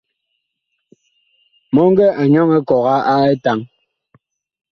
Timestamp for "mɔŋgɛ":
1.73-2.05